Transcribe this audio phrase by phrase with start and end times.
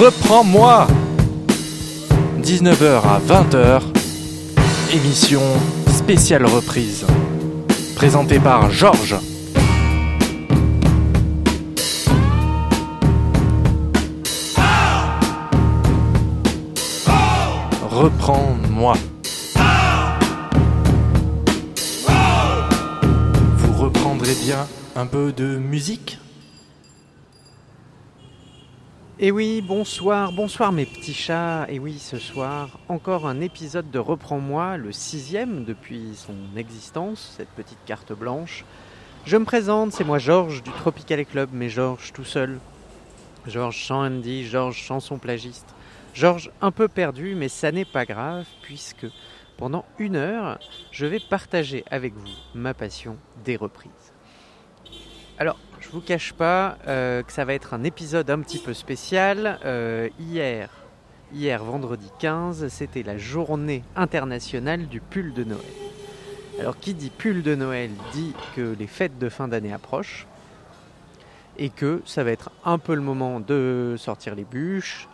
[0.00, 0.86] Reprends-moi
[2.42, 3.82] 19h à 20h,
[4.94, 5.42] émission
[5.88, 7.04] spéciale reprise.
[7.96, 9.18] Présentée par Georges.
[17.90, 18.94] Reprends-moi.
[23.58, 26.19] Vous reprendrez bien un peu de musique?
[29.22, 31.66] Et oui, bonsoir, bonsoir mes petits chats.
[31.68, 37.50] Et oui, ce soir, encore un épisode de Reprends-moi, le sixième depuis son existence, cette
[37.50, 38.64] petite carte blanche.
[39.26, 42.58] Je me présente, c'est moi Georges du Tropical Club, mais Georges tout seul.
[43.46, 45.68] Georges sans Andy, Georges chanson plagiste.
[46.14, 49.06] Georges un peu perdu, mais ça n'est pas grave, puisque
[49.58, 50.58] pendant une heure,
[50.92, 54.14] je vais partager avec vous ma passion des reprises.
[55.36, 58.74] Alors, je vous cache pas euh, que ça va être un épisode un petit peu
[58.74, 59.58] spécial.
[59.64, 60.68] Euh, hier,
[61.32, 65.60] hier, vendredi 15, c'était la journée internationale du pull de Noël.
[66.60, 70.26] Alors, qui dit pull de Noël dit que les fêtes de fin d'année approchent
[71.58, 75.08] et que ça va être un peu le moment de sortir les bûches,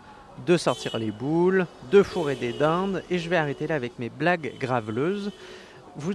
[0.47, 4.11] de sortir les boules, de fourrer des dindes, et je vais arrêter là avec mes
[4.11, 5.30] blagues graveleuses.
[5.97, 6.12] Vous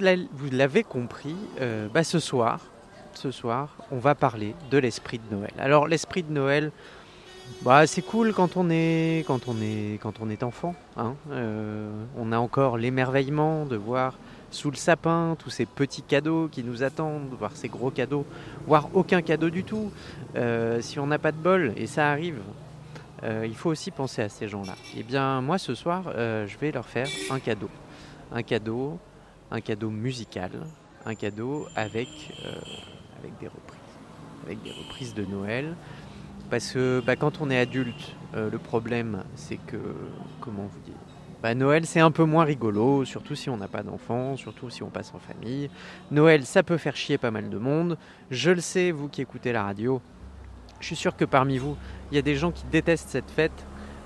[0.51, 2.59] l'avez compris, euh, bah, ce soir,
[3.21, 5.53] ce soir, on va parler de l'esprit de Noël.
[5.59, 6.71] Alors l'esprit de Noël,
[7.61, 10.73] bah, c'est cool quand on est, quand on est, quand on est enfant.
[10.97, 11.13] Hein.
[11.29, 14.17] Euh, on a encore l'émerveillement de voir
[14.49, 18.25] sous le sapin tous ces petits cadeaux qui nous attendent, voir ces gros cadeaux,
[18.65, 19.91] voire aucun cadeau du tout.
[20.35, 22.39] Euh, si on n'a pas de bol, et ça arrive,
[23.21, 24.73] euh, il faut aussi penser à ces gens-là.
[24.97, 27.69] Eh bien, moi ce soir, je vais leur faire un cadeau,
[28.31, 28.97] un cadeau,
[29.51, 30.51] un cadeau musical,
[31.05, 32.07] un cadeau avec
[33.21, 33.79] avec des reprises,
[34.45, 35.75] avec des reprises de Noël.
[36.49, 39.77] Parce que bah, quand on est adulte, euh, le problème c'est que,
[40.41, 40.95] comment vous dire,
[41.41, 44.83] bah, Noël c'est un peu moins rigolo, surtout si on n'a pas d'enfants, surtout si
[44.83, 45.69] on passe en famille.
[46.11, 47.97] Noël ça peut faire chier pas mal de monde.
[48.29, 50.01] Je le sais, vous qui écoutez la radio,
[50.81, 51.77] je suis sûr que parmi vous,
[52.11, 53.65] il y a des gens qui détestent cette fête.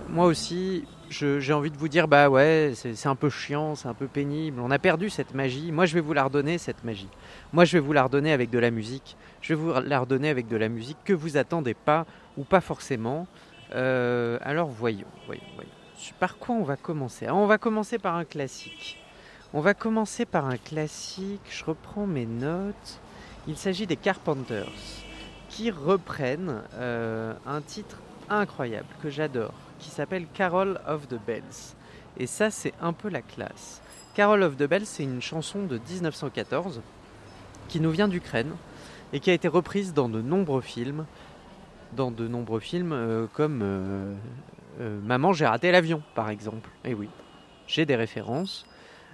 [0.09, 3.94] Moi aussi, j'ai envie de vous dire, bah ouais, c'est un peu chiant, c'est un
[3.94, 5.72] peu pénible, on a perdu cette magie.
[5.72, 7.10] Moi, je vais vous la redonner, cette magie.
[7.54, 9.16] Moi, je vais vous la redonner avec de la musique.
[9.42, 12.06] Je vais vous la redonner avec de la musique que vous attendez pas
[12.38, 13.28] ou pas forcément.
[13.74, 15.70] Euh, alors, voyons, voyons, voyons.
[16.20, 17.30] Par quoi on va commencer?
[17.30, 19.00] On va commencer par un classique.
[19.54, 21.42] On va commencer par un classique.
[21.50, 23.00] Je reprends mes notes.
[23.48, 24.72] Il s'agit des Carpenters
[25.50, 29.54] qui reprennent euh, un titre incroyable que j'adore
[29.85, 31.75] qui s'appelle Carol of the Bells.
[32.18, 33.84] Et ça, c'est un peu la classe.
[34.16, 36.81] Carol of the Bells, c'est une chanson de 1914
[37.68, 38.51] qui nous vient d'Ukraine
[39.13, 41.06] et qui a été reprise dans de nombreux films,
[41.95, 44.13] dans de nombreux films euh, comme euh,
[44.81, 46.72] euh, Maman, j'ai raté l'avion, par exemple.
[46.84, 47.09] Et oui,
[47.68, 48.66] j'ai des références.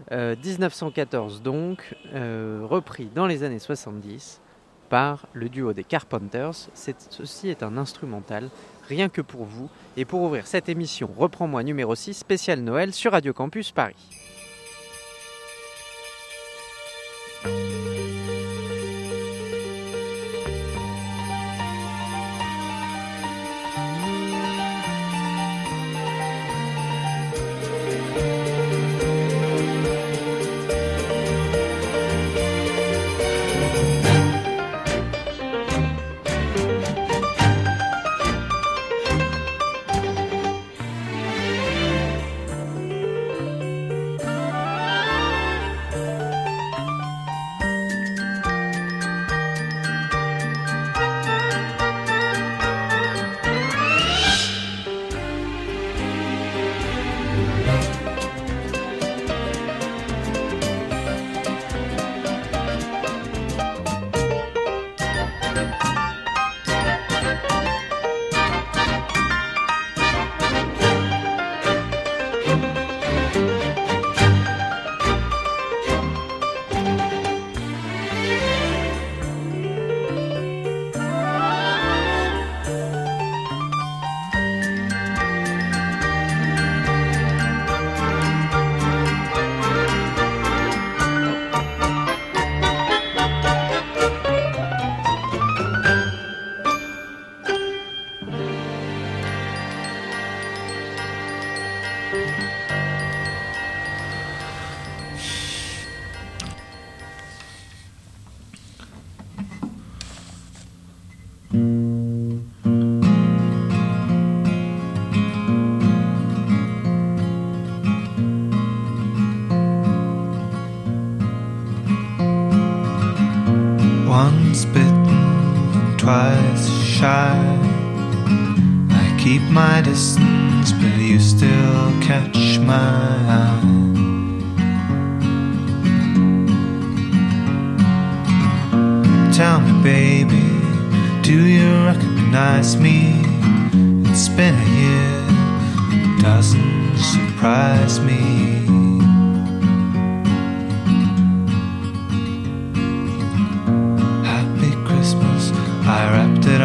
[0.09, 4.41] 1914 donc, repris dans les années 70
[4.89, 6.55] par le duo des Carpenters.
[6.73, 8.49] Ceci est un instrumental
[8.91, 13.13] rien que pour vous et pour ouvrir cette émission Reprends-moi numéro 6 spécial Noël sur
[13.13, 13.95] Radio Campus Paris.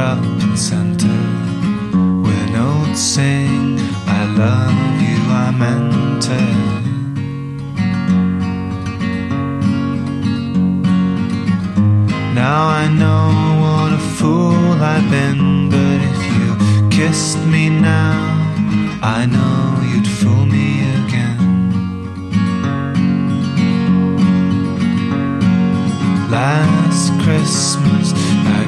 [0.07, 1.09] Wrapped it up and sent it
[2.23, 6.83] with a note saying, I love you, I meant it.
[12.35, 13.31] Now I know
[13.63, 18.17] what a fool I've been, but if you kissed me now,
[19.03, 21.39] I know you'd fool me again.
[26.31, 28.13] Last Christmas,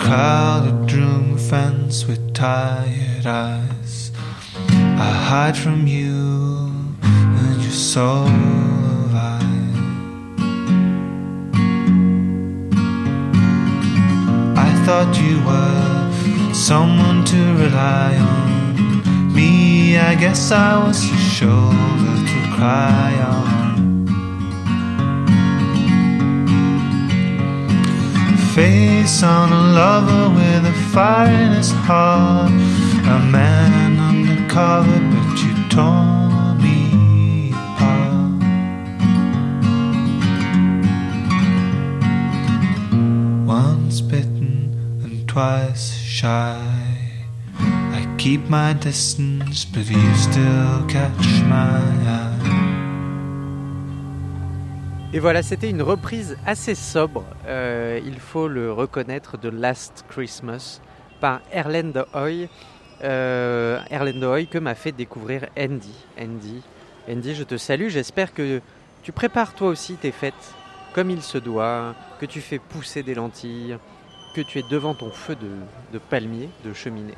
[0.00, 4.10] crowded room fence with tired eyes.
[4.70, 6.11] I hide from you
[16.72, 19.34] someone to rely on.
[19.34, 23.74] Me, I guess I was a shoulder to cry on.
[28.54, 32.50] Face on a lover with a fire in his heart.
[33.16, 38.32] A man undercover, but you tore me apart.
[43.58, 44.54] Once bitten
[45.04, 45.91] and twice
[46.22, 46.56] shy.
[47.98, 52.28] I keep my distance, but you still catch my eye.
[55.14, 60.80] Et voilà, c'était une reprise assez sobre, euh, il faut le reconnaître, de Last Christmas
[61.20, 62.48] par Erlen de Hoy.
[63.02, 65.92] Euh, Hoy que m'a fait découvrir Andy.
[66.18, 66.62] Andy,
[67.10, 68.60] Andy, je te salue, j'espère que
[69.02, 70.54] tu prépares toi aussi tes fêtes
[70.94, 73.76] comme il se doit, que tu fais pousser des lentilles,
[74.34, 77.14] que tu es devant ton feu de, palmier, de cheminée.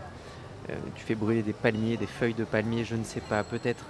[0.70, 3.84] Euh, tu fais brûler des palmiers, des feuilles de palmier, je ne sais pas, peut-être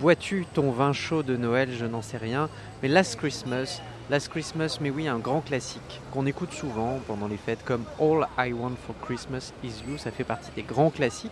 [0.00, 2.48] bois-tu ton vin chaud de Noël, je n'en sais rien.
[2.82, 3.80] Mais Last Christmas,
[4.10, 8.26] Last Christmas, mais oui, un grand classique qu'on écoute souvent pendant les fêtes, comme All
[8.38, 11.30] I Want for Christmas Is You, ça fait partie des grands classiques.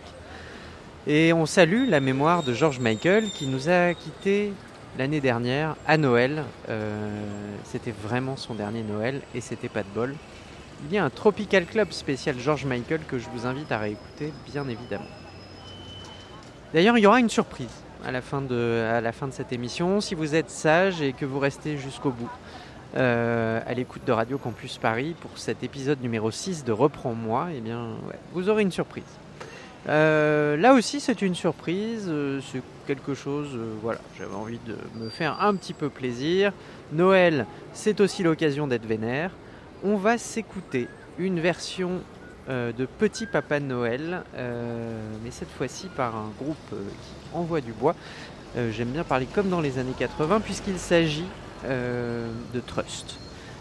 [1.05, 4.53] Et on salue la mémoire de George Michael qui nous a quittés
[4.97, 6.43] l'année dernière à Noël.
[6.69, 7.25] Euh,
[7.65, 10.15] c'était vraiment son dernier Noël et c'était pas de bol.
[10.85, 14.33] Il y a un Tropical Club spécial George Michael que je vous invite à réécouter,
[14.51, 15.07] bien évidemment.
[16.73, 17.69] D'ailleurs, il y aura une surprise
[18.05, 18.83] à la fin de,
[19.31, 20.01] cette émission.
[20.01, 22.29] Si vous êtes sage et que vous restez jusqu'au bout
[22.97, 27.61] euh, à l'écoute de Radio Campus Paris pour cet épisode numéro 6 de Reprends-moi, eh
[27.61, 27.91] bien,
[28.33, 29.03] vous aurez une surprise.
[29.87, 32.07] Euh, là aussi, c'est une surprise.
[32.09, 33.57] euh, c'est quelque chose.
[33.81, 36.51] voilà, j'avais envie de me faire un petit peu plaisir.
[36.91, 39.31] Noël, c'est aussi l'occasion d'être vénère.
[39.85, 40.87] On va s'écouter
[41.19, 41.99] une version
[42.47, 47.59] euh, de Petit Papa Noël, euh, mais cette fois-ci par un groupe euh, qui envoie
[47.59, 47.95] du bois.
[48.71, 51.25] J'aime bien parler comme dans les années 80 puisqu'il s'agit
[51.65, 53.17] de Trust.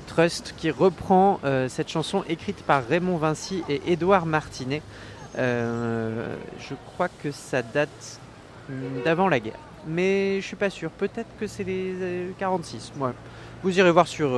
[0.06, 4.82] Trust qui reprend cette chanson écrite par Raymond Vinci et Édouard Martinet.
[5.34, 8.20] Je crois que ça date
[8.68, 10.90] hum, d'avant la guerre, mais je suis pas sûr.
[10.90, 12.92] Peut-être que c'est les euh, 46.
[12.96, 13.14] Moi,
[13.62, 14.32] vous irez voir sur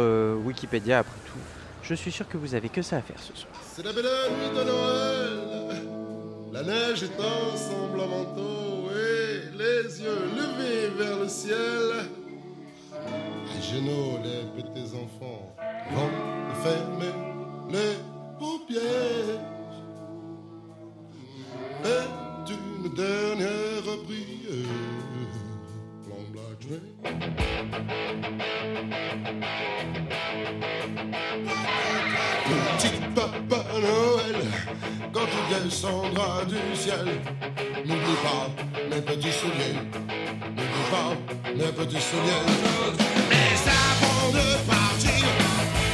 [0.44, 1.63] Wikipédia après tout.
[1.86, 3.52] Je suis sûr que vous avez que ça à faire ce soir.
[3.62, 5.82] C'est la belle nuit de Noël,
[6.50, 12.08] la neige étend son blanc manteau et les yeux levés vers le ciel.
[12.94, 15.54] À genoux, les petits enfants
[15.92, 16.10] vont
[16.62, 17.12] fermer
[17.70, 17.96] les
[18.38, 19.42] paupières.
[21.84, 23.53] Et d'une dernière
[26.64, 26.80] Petit
[33.14, 34.38] papa Noël,
[35.12, 37.06] quand tu descendras du ciel,
[37.84, 38.48] n'oublie pas
[38.90, 39.76] mes petits souliers,
[40.56, 41.10] n'oublie pas
[41.54, 42.46] mes petits souliers.
[43.28, 45.24] Mais avant de partir,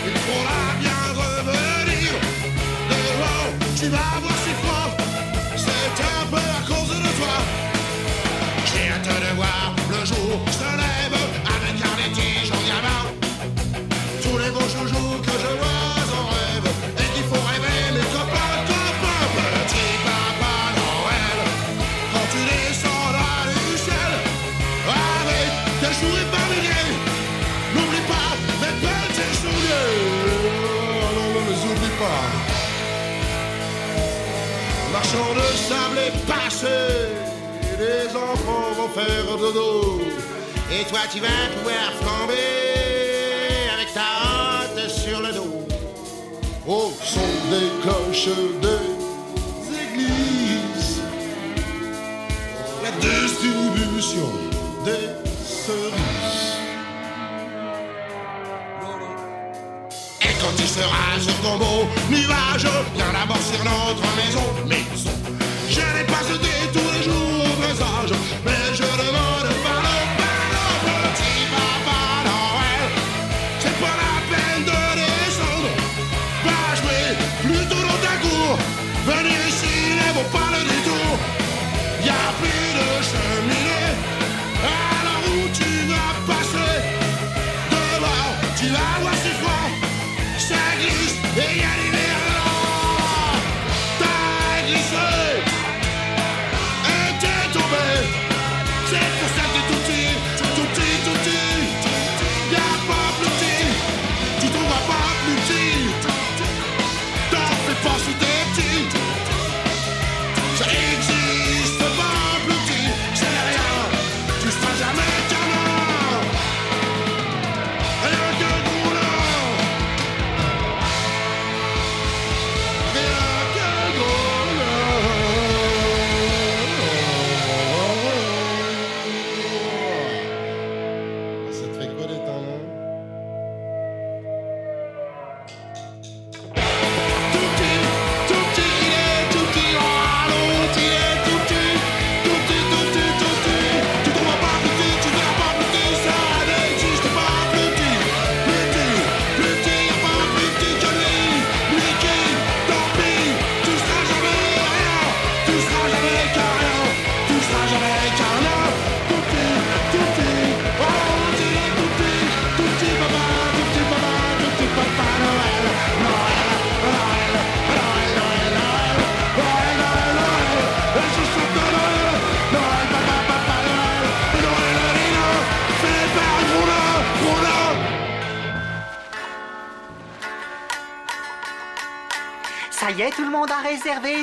[0.07, 2.11] il faudra bien revenir.
[2.91, 4.89] Dehors, tu vas voir si froid,
[5.57, 6.80] c'est un peu à cause
[36.65, 40.01] et les enfants vont faire dodo.
[40.71, 45.67] Et toi tu vas pouvoir flamber avec ta hâte sur le dos.
[46.67, 48.29] Au son des cloches
[48.61, 51.01] des églises,
[52.83, 54.31] la distribution
[54.85, 55.09] des
[55.45, 56.57] cerises.
[60.23, 63.20] Et quand tu seras sur ton beau nuage, viens d'abord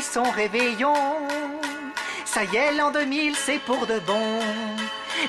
[0.01, 0.93] son réveillon.
[2.25, 4.39] Ça y est, l'an 2000, c'est pour de bon.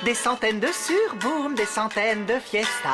[0.03, 2.89] Des centaines de surboom, des centaines de fiestas.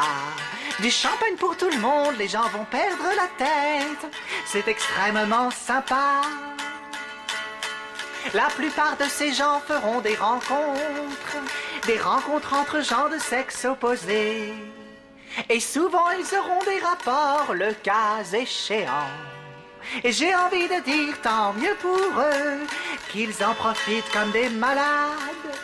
[0.80, 4.12] Du champagne pour tout le monde, les gens vont perdre la tête.
[4.46, 6.20] C'est extrêmement sympa.
[8.34, 11.36] La plupart de ces gens feront des rencontres,
[11.86, 14.52] des rencontres entre gens de sexe opposé.
[15.48, 19.33] Et souvent ils auront des rapports, le cas échéant.
[20.02, 22.66] Et j'ai envie de dire tant mieux pour eux,
[23.10, 25.54] qu'ils en profitent comme des malades.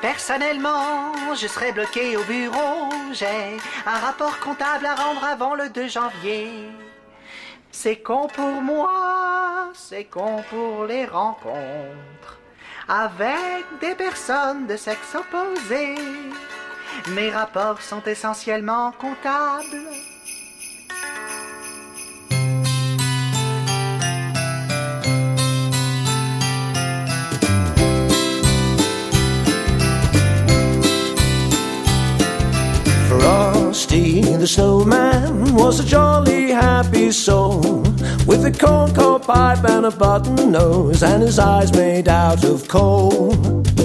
[0.00, 2.90] Personnellement, je serai bloqué au bureau.
[3.12, 3.56] J'ai
[3.86, 6.50] un rapport comptable à rendre avant le 2 janvier.
[7.70, 12.38] C'est con pour moi, c'est con pour les rencontres
[12.88, 15.96] avec des personnes de sexe opposé.
[17.10, 20.15] Mes rapports sont essentiellement comptables.
[33.08, 37.60] Frosty the snowman was a jolly happy soul
[38.26, 43.32] with a corncob pipe and a button nose and his eyes made out of coal.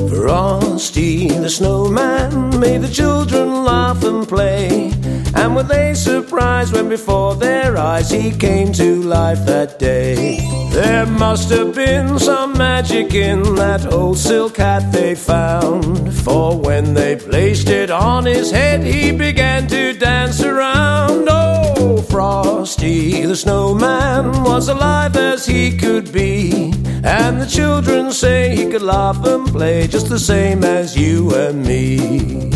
[0.10, 4.92] Frosty the snowman made the children laugh and play,
[5.36, 10.61] and were they surprised when before their eyes he came to life that day?
[10.72, 16.14] There must have been some magic in that old silk hat they found.
[16.14, 21.28] For when they placed it on his head, he began to dance around.
[21.30, 26.72] Oh, Frosty the snowman was alive as he could be.
[27.04, 31.66] And the children say he could laugh and play just the same as you and
[31.66, 32.52] me.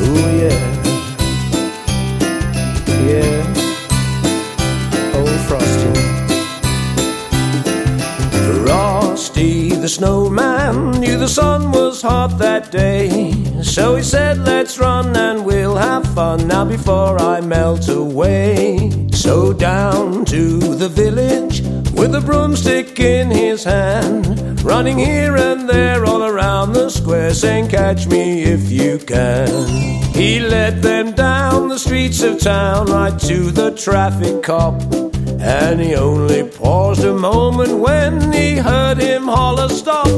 [0.00, 0.77] Oh, yeah.
[9.88, 13.32] The snowman knew the sun was hot that day.
[13.62, 19.08] So he said, Let's run and we'll have fun now before I melt away.
[19.12, 21.62] So down to the village
[21.94, 27.68] with a broomstick in his hand, running here and there all around the square, saying,
[27.68, 29.48] Catch me if you can.
[30.12, 35.07] He led them down the streets of town right to the traffic cop.
[35.40, 40.08] And he only paused a moment when he heard him holler stop.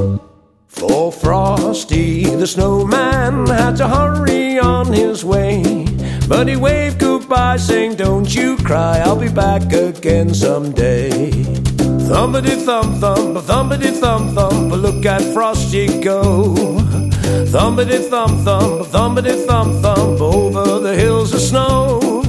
[0.69, 5.85] For Frosty the snowman had to hurry on his way.
[6.29, 11.11] But he waved goodbye, saying, Don't you cry, I'll be back again someday.
[12.11, 16.55] Thumpity thump thump, thumpity thump thump, look at Frosty go.
[17.53, 22.20] Thumpity thump thump, thumpity thump thump, over the hills of snow.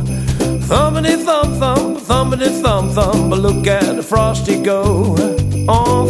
[0.72, 5.18] Thumpity thump thump, thumpity thump thump, look at Frosty go.
[5.68, 6.08] Oh,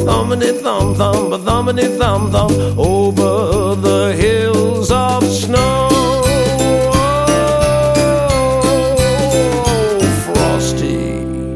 [2.77, 5.88] over the hills of snow.
[5.89, 6.22] Oh.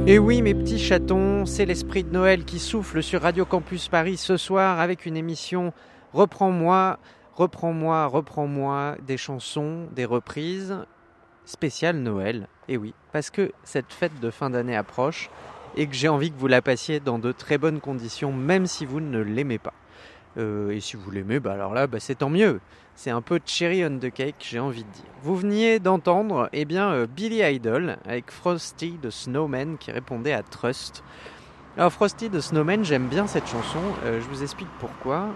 [0.07, 4.17] Et oui, mes petits chatons, c'est l'esprit de Noël qui souffle sur Radio Campus Paris
[4.17, 5.73] ce soir avec une émission
[6.13, 6.97] Reprends-moi,
[7.35, 10.75] reprends-moi, reprends-moi, des chansons, des reprises
[11.45, 12.47] spéciales Noël.
[12.67, 15.29] Et oui, parce que cette fête de fin d'année approche
[15.75, 18.85] et que j'ai envie que vous la passiez dans de très bonnes conditions, même si
[18.85, 19.73] vous ne l'aimez pas.
[20.37, 22.59] Euh, et si vous l'aimez, bah alors là, bah c'est tant mieux.
[22.95, 25.05] C'est un peu cherry on the cake, j'ai envie de dire.
[25.21, 30.43] Vous veniez d'entendre eh bien, euh, Billy Idol avec Frosty the Snowman qui répondait à
[30.43, 31.03] Trust.
[31.77, 35.27] Alors Frosty the Snowman, j'aime bien cette chanson, euh, je vous explique pourquoi.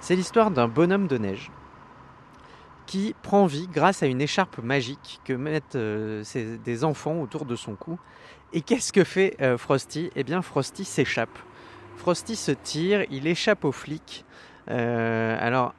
[0.00, 1.50] C'est l'histoire d'un bonhomme de neige
[2.86, 6.22] qui prend vie grâce à une écharpe magique que mettent euh,
[6.64, 7.98] des enfants autour de son cou.
[8.52, 10.10] Et qu'est-ce que fait euh, Frosty?
[10.16, 11.38] Eh bien Frosty s'échappe.
[11.96, 14.24] Frosty se tire, il échappe aux flics.
[14.70, 15.74] Euh, alors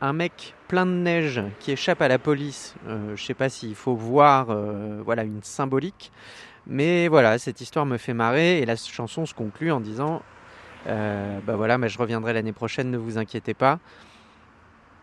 [0.00, 2.74] un mec plein de neige qui échappe à la police,
[3.14, 4.54] je sais pas s'il faut voir
[5.04, 6.12] voilà une symbolique,
[6.66, 10.20] mais voilà cette histoire me fait marrer et la chanson se conclut en disant
[10.84, 13.78] bah voilà, mais je reviendrai l'année prochaine, ne vous inquiétez pas.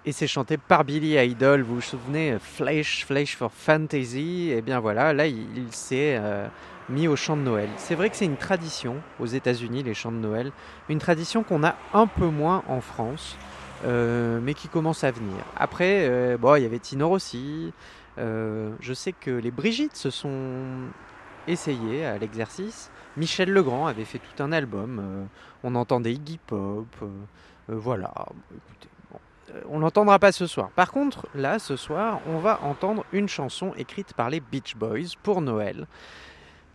[0.06, 4.82] Et c'est chanté par Billy Idol, vous vous souvenez, Flash, Flash for Fantasy, et bien
[4.82, 6.46] voilà, là il, s'est euh,
[6.89, 7.70] mis au chant de Noël.
[7.78, 10.52] C'est vrai que c'est une tradition aux États-Unis, les chants de Noël,
[10.89, 13.38] une tradition qu'on a un peu moins en France,
[13.86, 15.38] euh, mais qui commence à venir.
[15.56, 17.72] Après, euh, il y avait Tino Rossi,
[18.18, 20.89] euh, je sais que les Brigitte se sont
[21.48, 22.92] essayées à l'exercice.
[23.18, 25.26] Michel Legrand avait fait tout un album, euh,
[25.63, 27.08] on entendait Iggy Pop, euh,
[27.70, 28.12] euh, voilà,
[28.52, 28.88] écoutez.
[28.88, 28.93] Euh,
[29.70, 30.70] On l'entendra pas ce soir.
[30.72, 35.16] Par contre, là, ce soir, on va entendre une chanson écrite par les Beach Boys
[35.22, 35.88] pour Noël,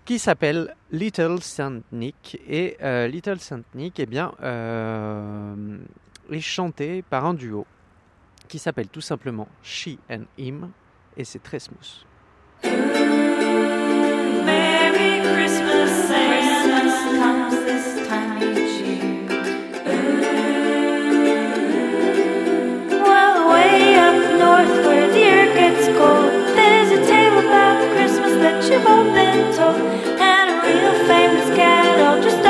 [0.05, 2.41] qui s'appelle Little Saint Nick.
[2.49, 5.79] Et euh, Little Saint Nick, eh bien, euh,
[6.31, 7.67] est chantée par un duo
[8.49, 10.71] qui s'appelle tout simplement She and Him,
[11.17, 12.07] et c'est très smooth.
[14.45, 15.78] Merry Christmas
[28.69, 29.77] such a momentum
[30.21, 32.23] and a real famous cat.
[32.23, 32.48] Just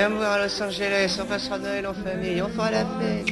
[0.00, 3.26] Viens me voir à Los Angeles, on passera Noël en famille, on fera la fête.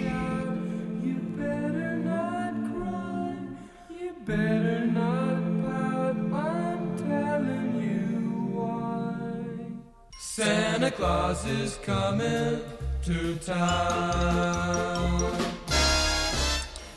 [10.18, 12.61] Santa Claus is coming
[13.02, 15.22] to town.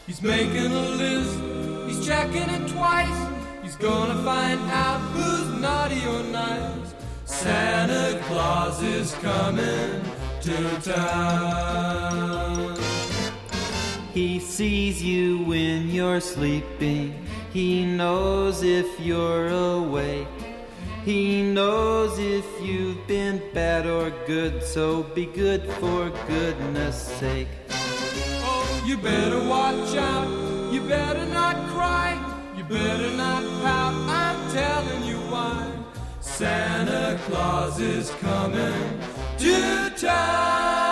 [0.06, 1.40] He's making a list,
[1.88, 3.08] he's checking it twice.
[3.64, 6.81] He's gonna find out who's naughty or nice.
[7.42, 10.02] Santa Claus is coming
[10.42, 12.78] to town.
[14.14, 17.16] He sees you when you're sleeping.
[17.52, 20.28] He knows if you're awake.
[21.04, 27.48] He knows if you've been bad or good, so be good for goodness sake.
[28.44, 30.30] Oh, you better watch out,
[30.72, 32.14] you better not cry,
[32.56, 35.11] you better not pout, I'm telling you.
[36.42, 39.00] Santa Claus is coming
[39.38, 40.91] to town.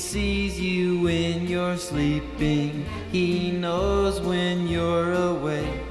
[0.00, 2.86] Sees you when you're sleeping.
[3.12, 5.82] He knows when you're awake.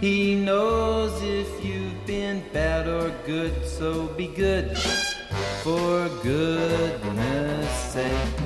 [0.00, 4.76] He knows if you've been bad or good, so be good
[5.62, 8.41] for goodness sake.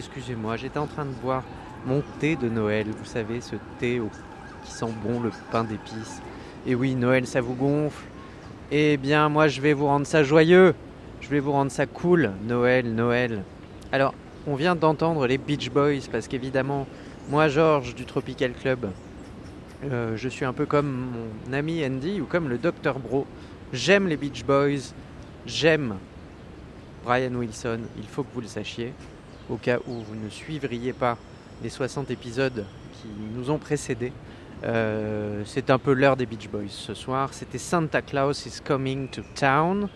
[0.00, 1.44] Excusez-moi, j'étais en train de boire
[1.86, 2.86] mon thé de Noël.
[2.86, 4.00] Vous savez, ce thé
[4.64, 6.22] qui sent bon le pain d'épices.
[6.66, 8.04] Et oui, Noël, ça vous gonfle.
[8.70, 10.74] Eh bien, moi, je vais vous rendre ça joyeux.
[11.20, 12.30] Je vais vous rendre ça cool.
[12.46, 13.42] Noël, Noël.
[13.92, 14.14] Alors,
[14.46, 16.86] on vient d'entendre les Beach Boys parce qu'évidemment,
[17.28, 18.90] moi, Georges du Tropical Club,
[19.84, 21.12] euh, je suis un peu comme
[21.46, 23.26] mon ami Andy ou comme le Dr Bro.
[23.74, 24.94] J'aime les Beach Boys.
[25.44, 25.96] J'aime
[27.04, 27.80] Brian Wilson.
[27.98, 28.94] Il faut que vous le sachiez
[29.50, 31.18] au cas où vous ne suivriez pas
[31.62, 34.12] les 60 épisodes qui nous ont précédés.
[34.64, 37.32] Euh, c'est un peu l'heure des Beach Boys ce soir.
[37.32, 39.88] C'était Santa Claus is Coming to Town.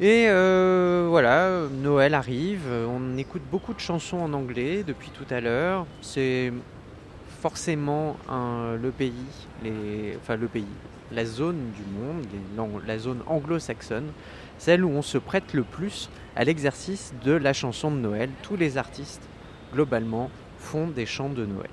[0.00, 2.64] Et euh, voilà, Noël arrive.
[2.88, 5.86] On écoute beaucoup de chansons en anglais depuis tout à l'heure.
[6.02, 6.52] C'est
[7.40, 9.12] forcément le pays,
[10.20, 10.64] enfin le pays,
[11.12, 12.26] la zone du monde,
[12.86, 14.10] la zone anglo-saxonne,
[14.58, 18.30] celle où on se prête le plus à l'exercice de la chanson de Noël.
[18.42, 19.22] Tous les artistes,
[19.72, 21.70] globalement, font des chants de Noël.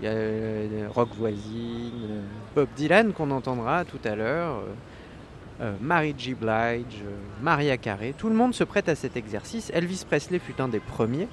[0.00, 2.20] Il y a euh, Rock Voisine, euh,
[2.54, 6.34] Bob Dylan qu'on entendra tout à l'heure, euh, euh, Mary G.
[6.34, 7.02] Blige,
[7.42, 8.14] Maria Carey.
[8.16, 9.70] Tout le monde se prête à cet exercice.
[9.74, 11.28] Elvis Presley fut un des premiers.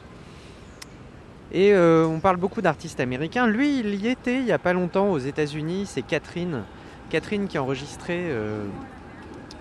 [1.51, 3.47] Et on parle beaucoup d'artistes américains.
[3.47, 5.85] Lui, il y était il n'y a pas longtemps aux États-Unis.
[5.85, 6.63] C'est Catherine.
[7.11, 8.29] Catherine qui a enregistré,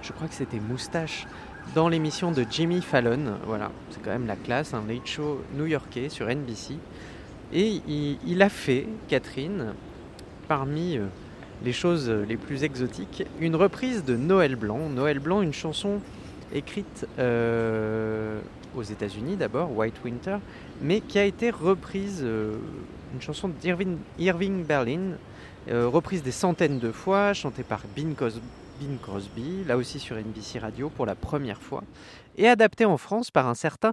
[0.02, 1.26] je crois que c'était Moustache,
[1.74, 3.34] dans l'émission de Jimmy Fallon.
[3.46, 6.74] Voilà, c'est quand même la classe, un late show new-yorkais sur NBC.
[7.52, 7.80] Et
[8.26, 9.74] il, a fait, Catherine,
[10.48, 11.06] parmi euh,
[11.64, 14.88] les choses les plus exotiques, une reprise de Noël Blanc.
[14.88, 16.00] Noël Blanc, une chanson
[16.52, 18.40] écrite euh,
[18.76, 20.38] aux États-Unis d'abord, White Winter,
[20.82, 22.56] mais qui a été reprise, euh,
[23.14, 25.12] une chanson d'Irving Irving Berlin,
[25.70, 28.38] reprise des centaines de fois, chantée par Bing, Cos-
[28.78, 31.82] Bing Crosby, là aussi sur NBC Radio pour la première fois,
[32.36, 33.92] et adaptée en France par un certain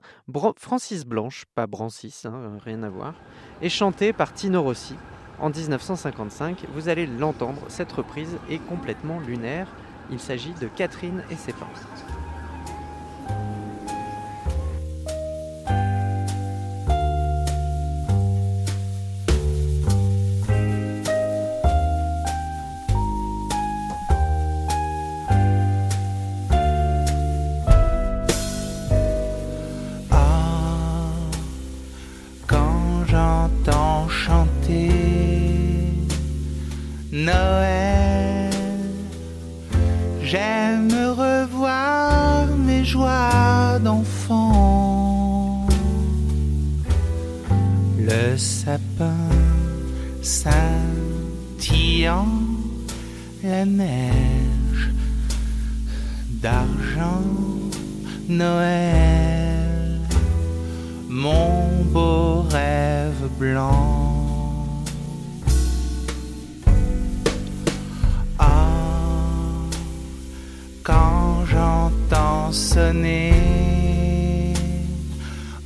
[0.58, 3.14] Francis Blanche, pas Brancis, hein, rien à voir,
[3.62, 4.96] et chantée par Tino Rossi
[5.40, 6.66] en 1955.
[6.74, 9.68] Vous allez l'entendre, cette reprise est complètement lunaire.
[10.12, 11.72] Il s'agit de Catherine et ses parents.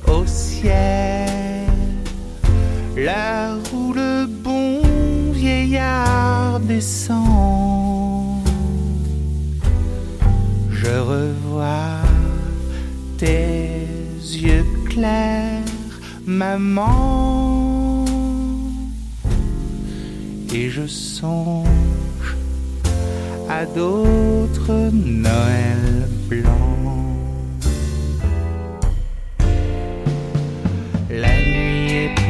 [0.08, 1.26] Au ciel.
[2.96, 4.80] L'heure où le bon
[5.32, 8.42] vieillard descend,
[10.70, 12.02] je revois
[13.18, 13.86] tes
[14.22, 15.62] yeux clairs,
[16.26, 18.04] maman,
[20.54, 22.36] et je songe
[23.48, 26.65] à d'autres Noël blancs.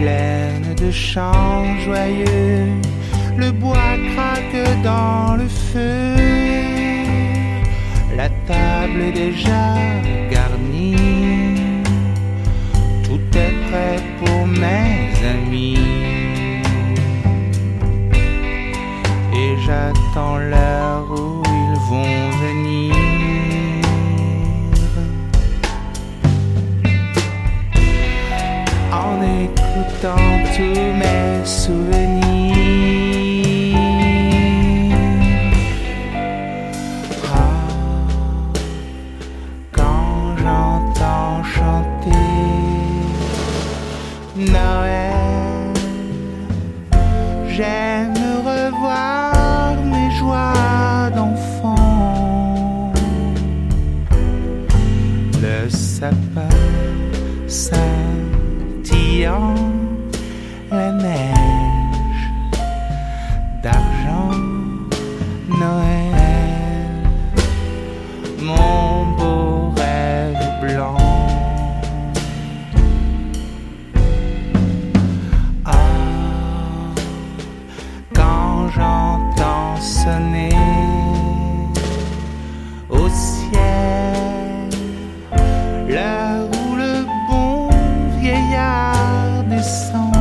[0.06, 2.68] Pleine de chants joyeux,
[3.36, 6.14] le bois craque dans le feu,
[8.16, 9.64] la table est déjà
[10.30, 11.56] garnie,
[13.02, 15.78] tout est prêt pour mes amis.
[19.40, 22.65] Et j'attends l'heure où ils vont venir.
[29.96, 30.16] Écoutant
[30.54, 32.15] tous mes souvenirs.
[79.80, 80.50] Sonner
[82.88, 84.68] au ciel
[85.88, 87.68] l'heure où le bon
[88.20, 90.12] vieillard descend,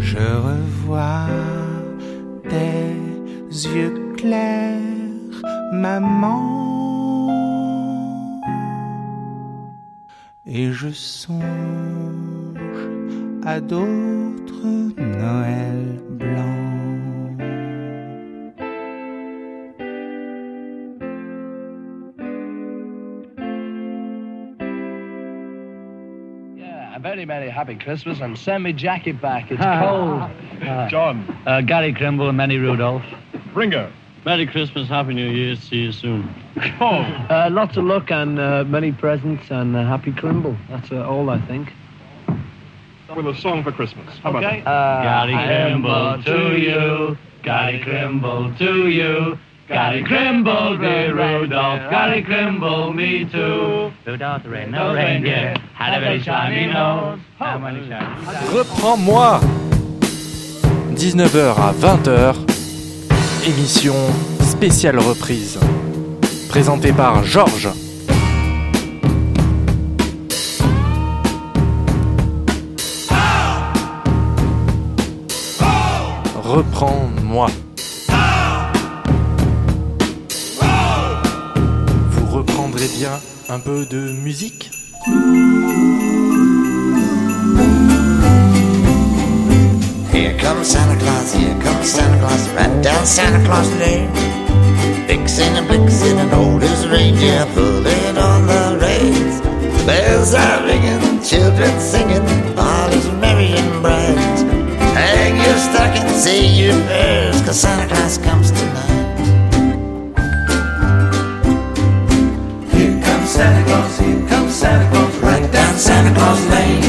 [0.00, 1.26] je revois
[2.48, 2.96] tes
[3.74, 5.42] yeux clairs,
[5.72, 6.58] maman.
[10.50, 11.42] Et je songe
[13.44, 14.18] à d'autres
[14.96, 15.77] Noël
[27.18, 29.50] Yeah, a very, very happy Christmas and send me jacket back.
[29.50, 30.30] It's Ah.
[30.60, 30.90] cold.
[30.90, 31.24] John.
[31.46, 33.02] Uh, Gary Krimble and Manny Rudolph.
[33.54, 33.90] Ringo.
[34.24, 35.56] Merry Christmas, Happy New Year.
[35.56, 36.28] See you soon.
[36.78, 37.04] Paul.
[37.30, 40.56] Uh, lots of luck and uh, many presents and uh, happy Krimble.
[40.68, 41.72] That's uh, all, I think.
[43.16, 44.06] With a song for Christmas.
[44.22, 44.60] How about Okay.
[44.64, 45.02] that?
[45.02, 47.18] Gary Krimble to you.
[47.42, 49.38] Gary Krimble to you.
[49.68, 51.90] Gary Krimble, dear Rudolph.
[51.90, 53.92] Gary Krimble, me too.
[54.06, 57.18] Rudolph the red-nosed reindeer had a very shiny nose.
[57.38, 59.40] How many shiny Reprends-moi
[60.94, 62.34] 19h à 20h,
[63.46, 63.94] émission
[64.40, 65.60] spéciale reprise.
[66.48, 67.68] Présentée par Georges.
[76.42, 77.48] Reprends-moi.
[82.98, 84.70] Bien un peu de musique
[90.12, 94.10] Here comes Santa Claus, here comes Santa Claus, right down Santa Claus Lane.
[95.06, 99.40] Fixing and blixing and old as reindeer, pulling on the reins.
[99.86, 102.26] Bells are ringing, children singing,
[102.58, 104.18] all is merry and bright.
[104.98, 109.07] Hang your stocking, say your prayers, cause Santa Claus comes tonight.
[114.68, 116.82] Santa Claus, right down Santa Claus Lane.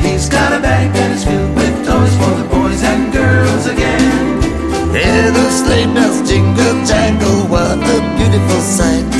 [0.00, 4.38] He's got a bag that is filled with toys for the boys and girls again.
[4.94, 9.10] Hear the sleigh bells jingle jangle, what a beautiful sight.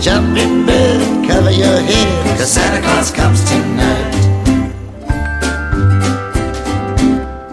[0.00, 4.14] Jump in bed, cover your head, cause Santa Claus comes tonight.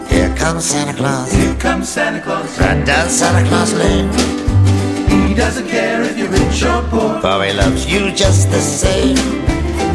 [0.06, 4.41] Here comes Santa Claus, here comes Santa Claus, right down Santa Claus Lane.
[5.32, 9.16] He doesn't care if you're rich or poor, for he loves you just the same.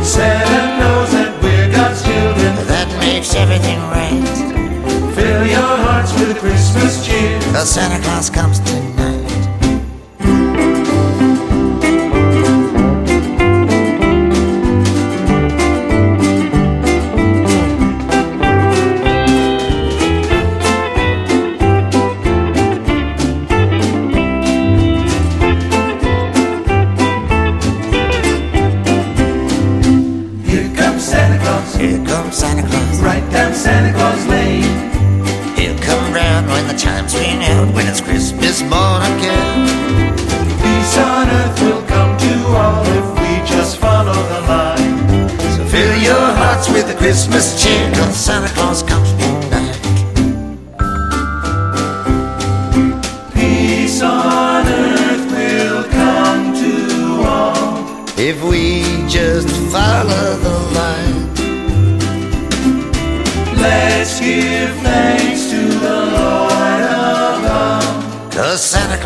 [0.01, 5.13] Santa knows that we're God's children, that makes everything right.
[5.13, 7.39] Fill your hearts with Christmas cheer.
[7.53, 8.86] Cause Santa Claus comes tonight.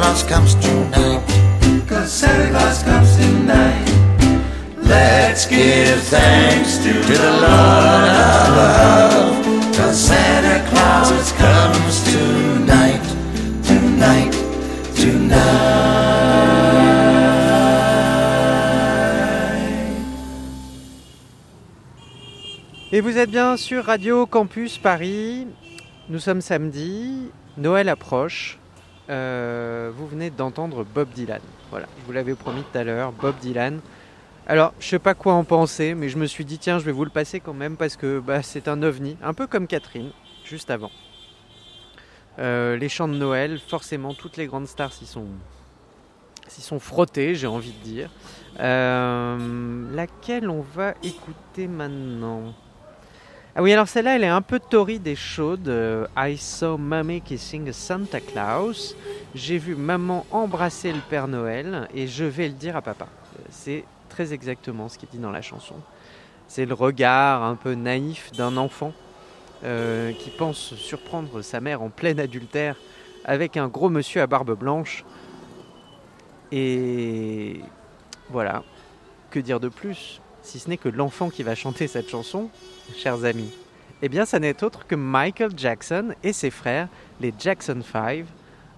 [0.02, 1.22] Claus comes tonight.
[1.88, 3.86] Cause Santa Claus comes tonight.
[4.82, 8.10] Let's give thanks to, To the Lord
[8.50, 9.46] above.
[9.78, 13.04] Cause Santa Claus comes tonight.
[13.64, 14.34] tonight,
[14.96, 15.62] tonight.
[22.92, 25.46] Et vous êtes bien sur Radio Campus Paris.
[26.10, 28.61] Nous sommes samedi, Noël approche.
[29.12, 31.42] Euh, vous venez d'entendre Bob Dylan.
[31.70, 33.82] Voilà, je vous l'avais promis tout à l'heure, Bob Dylan.
[34.48, 36.92] Alors, je sais pas quoi en penser, mais je me suis dit tiens, je vais
[36.94, 40.12] vous le passer quand même parce que bah, c'est un ovni, un peu comme Catherine,
[40.46, 40.92] juste avant.
[42.40, 45.28] Euh, les chants de Noël, forcément, toutes les grandes stars s'y sont,
[46.48, 48.10] sont frottées, j'ai envie de dire.
[48.60, 52.54] Euh, laquelle on va écouter maintenant?
[53.54, 55.68] Ah oui, alors celle-là, elle est un peu torride et chaude.
[55.68, 58.96] Euh, I saw mommy kissing Santa Claus.
[59.36, 63.08] J'ai vu maman embrasser le Père Noël et je vais le dire à papa.
[63.10, 65.76] Euh, C'est très exactement ce qui est dit dans la chanson.
[66.48, 68.94] C'est le regard un peu naïf d'un enfant
[69.66, 72.78] euh, qui pense surprendre sa mère en plein adultère
[73.26, 75.04] avec un gros monsieur à barbe blanche.
[76.54, 77.60] Et
[78.30, 78.64] voilà,
[79.30, 82.50] que dire de plus Si ce n'est que l'enfant qui va chanter cette chanson,
[82.96, 83.52] chers amis,
[84.02, 86.88] eh bien ça n'est autre que Michael Jackson et ses frères,
[87.20, 88.26] les Jackson 5.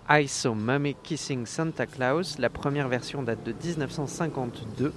[0.09, 4.93] I Saw Mommy Kissing Santa Claus, la première version date de 1952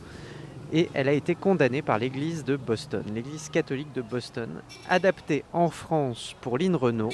[0.72, 4.50] et elle a été condamnée par l'église de Boston, l'église catholique de Boston,
[4.88, 7.12] adaptée en France pour Lynn Renault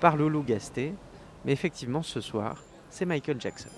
[0.00, 0.94] par Loulou Gasté.
[1.44, 3.68] Mais effectivement, ce soir, c'est Michael Jackson.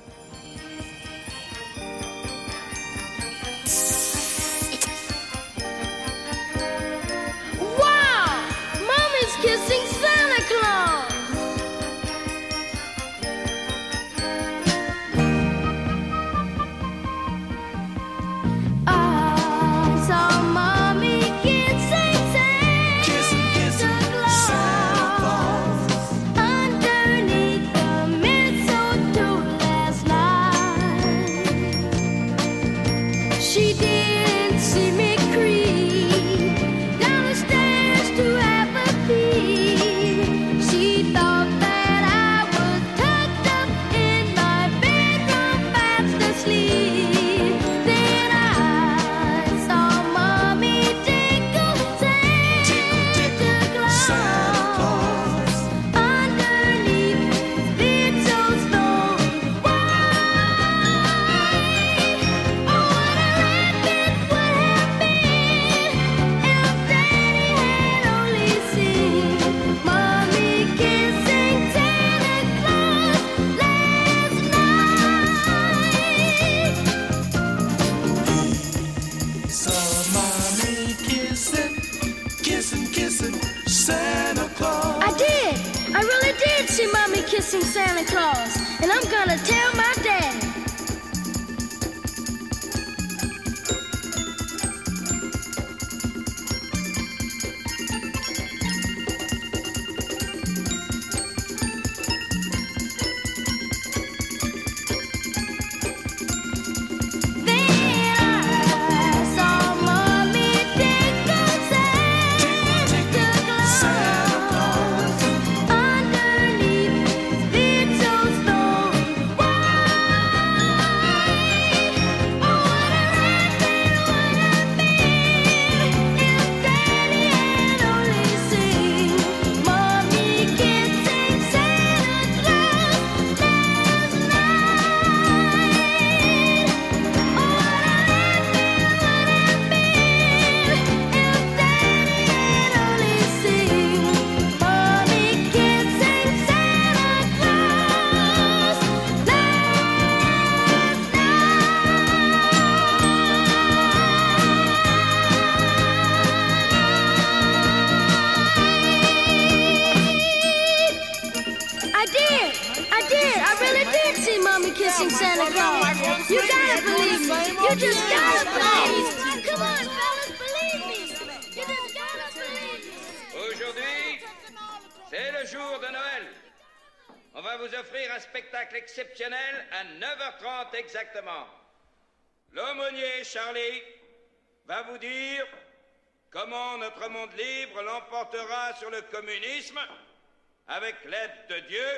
[190.69, 191.88] Avec l'aide de Dieu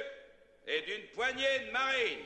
[0.67, 2.25] et d'une poignée de marines.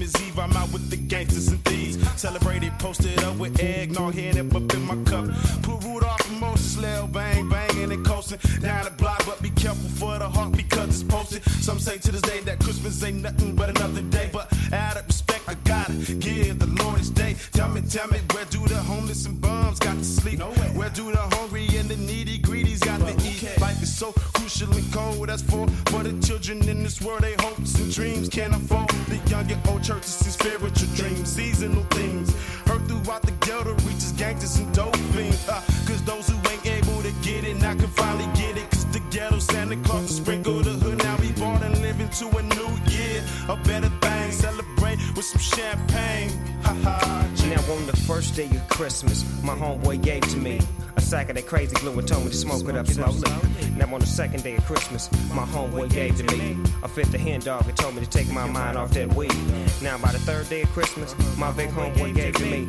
[0.00, 0.38] Christmas Eve.
[0.38, 1.98] I'm out with the gangsters and thieves.
[2.18, 5.26] Celebrated, posted up with eggnog, hand up up in my cup.
[5.62, 9.22] Put Rudolph and Moses, Lil bang banging and coasting down the block.
[9.26, 11.44] But be careful for the heart because it's posted.
[11.44, 14.30] Some say to this day that Christmas ain't nothing but another day.
[14.32, 15.19] But of respect,
[15.50, 17.34] I gotta give the Lord his day.
[17.50, 20.38] Tell me, tell me, where do the homeless and bums got to sleep?
[20.38, 23.42] Where do the hungry and the needy greedies got to eat?
[23.60, 25.28] Life is so crucial and cold.
[25.28, 27.22] That's for for the children in this world.
[27.22, 28.90] They hopes and dreams can't afford.
[29.10, 32.30] The young and old churches and spiritual dreams, seasonal things.
[32.68, 35.48] Heard throughout the ghetto reaches gangsters and dope fiends.
[35.48, 36.79] Uh, Cause those who ain't able
[37.10, 38.70] to get it now can finally get it.
[38.70, 40.98] Cause the ghetto Santa Claus will sprinkle the hood.
[40.98, 43.22] Now we born and living to a new year.
[43.48, 44.32] A better thing.
[44.32, 46.30] Celebrate with some champagne.
[46.62, 47.26] Ha ha.
[47.48, 50.60] Now on the first day of Christmas, my homeboy gave to me
[50.96, 53.30] a sack of that crazy glue and told me to smoke it up slowly.
[53.76, 57.20] Now on the second day of Christmas, my homeboy gave to me a fifth of
[57.20, 59.34] hen dog and told me to take my mind off that weed.
[59.82, 62.68] Now by the third day of Christmas, my big homeboy gave to me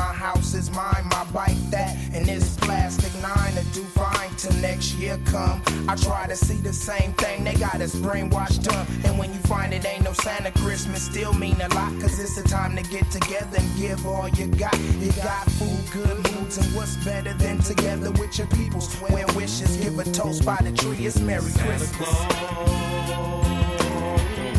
[0.01, 1.05] house is mine.
[1.09, 5.61] My bike that and this plastic nine to do fine till next year come.
[5.87, 8.87] I try to see the same thing, they got us brainwashed up.
[9.05, 11.91] And when you find it ain't no Santa Christmas, still mean a lot.
[12.01, 14.77] Cause it's the time to get together and give all you got.
[14.99, 18.93] You got food, good moods, and what's better than together with your peoples?
[18.95, 21.91] Where wishes, give a toast by the tree, it's Merry Christmas.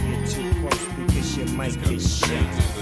[0.06, 2.81] Get too close because you might get shot.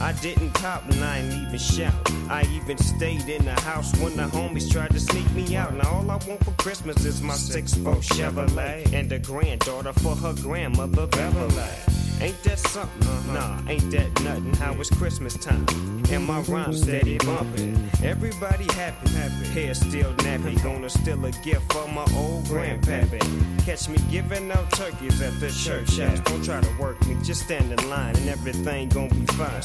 [0.00, 1.92] I didn't cop and I ain't even shout.
[2.30, 5.74] I even stayed in the house when the homies tried to sneak me out.
[5.74, 10.16] Now all I want for Christmas is my six four Chevrolet and a granddaughter for
[10.16, 11.99] her grandmother Beverly.
[12.20, 13.32] Ain't that something?
[13.32, 14.54] Nah, ain't that nothing.
[14.54, 15.66] How it's Christmas time
[16.10, 17.88] and my rhyme steady bumping.
[18.02, 19.46] Everybody happy, happy.
[19.54, 20.62] Hair still nappy.
[20.62, 23.64] Gonna steal a gift for my old grandpappy.
[23.64, 26.20] Catch me giving out turkeys at the church house.
[26.20, 29.62] Don't try to work me, just stand in line and everything gonna be fine.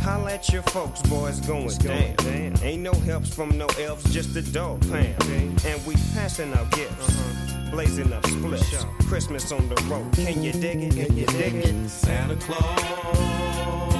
[0.00, 2.62] Holla at your folks, boys, going down.
[2.62, 5.16] Ain't no helps from no elves, just the dog pound.
[5.64, 7.57] And we passing out gifts, uh-huh.
[7.70, 8.84] Blazing up splits.
[9.06, 11.06] Christmas on the road, can you dig it?
[11.06, 11.88] Can you dig it?
[11.88, 13.97] Santa Claus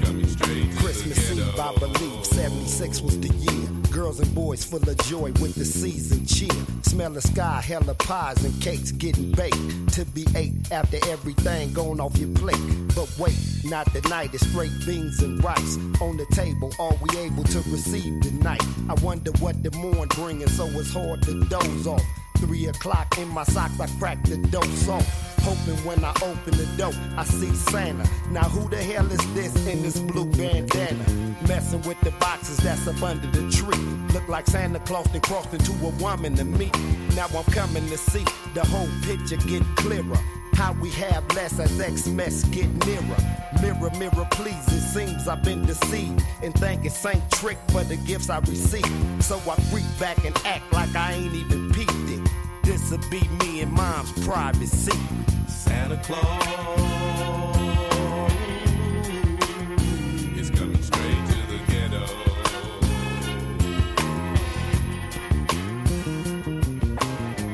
[0.00, 3.68] Christmas Eve, I believe 76 was the year.
[3.90, 6.48] Girls and boys full of joy with the season cheer.
[6.82, 12.00] Smell the sky, hella pies and cakes getting baked to be ate after everything gone
[12.00, 12.60] off your plate.
[12.94, 16.72] But wait, not tonight, it's straight beans and rice on the table.
[16.78, 18.62] Are we able to receive tonight?
[18.88, 22.02] I wonder what the morn bringing, so it's hard to doze off.
[22.38, 25.29] Three o'clock in my socks, I crack the dose off.
[25.42, 28.08] Hoping when I open the door, I see Santa.
[28.30, 31.04] Now who the hell is this in this blue bandana?
[31.48, 33.78] Messing with the boxes that's up under the tree.
[34.12, 36.70] Look like Santa Claus then crossed into a woman to me.
[37.16, 38.24] Now I'm coming to see
[38.54, 40.18] the whole picture get clearer.
[40.54, 43.16] How we have less as Xmas get nearer.
[43.62, 44.66] Mirror, mirror, please.
[44.68, 49.24] It seems I've been deceived and think it's Saint Trick for the gifts I received.
[49.24, 52.19] So I creep back and act like I ain't even peeped it.
[52.70, 54.96] This'll be me and mom's privacy.
[55.48, 56.20] Santa Claus
[60.38, 62.06] is coming straight to the ghetto.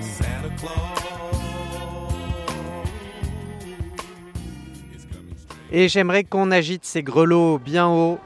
[0.02, 1.00] Santa Claus.
[5.72, 8.18] Et j'aimerais qu'on agite ces grelots bien haut.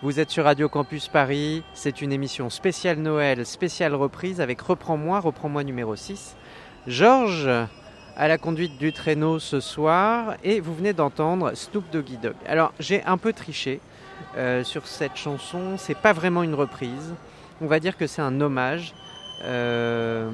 [0.00, 1.64] Vous êtes sur Radio Campus Paris.
[1.74, 6.36] C'est une émission spéciale Noël, spéciale reprise avec Reprends-moi, Reprends-moi numéro 6.
[6.86, 7.50] Georges
[8.16, 12.36] à la conduite du traîneau ce soir et vous venez d'entendre Snoop Doggy Dogg.
[12.46, 13.80] Alors j'ai un peu triché
[14.36, 15.76] euh, sur cette chanson.
[15.78, 17.14] C'est pas vraiment une reprise.
[17.60, 18.94] On va dire que c'est un hommage.
[19.44, 20.30] euh,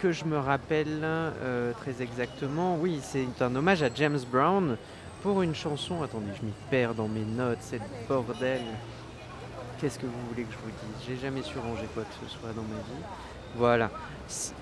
[0.00, 2.76] que je me rappelle euh, très exactement.
[2.80, 4.76] Oui, c'est un hommage à James Brown
[5.22, 6.02] pour une chanson.
[6.02, 8.60] Attendez, je m'y perds dans mes notes, c'est le bordel.
[9.80, 11.06] Qu'est-ce que vous voulez que je vous dise?
[11.08, 13.04] J'ai jamais su ranger quoi que ce soit dans ma vie.
[13.56, 13.90] Voilà.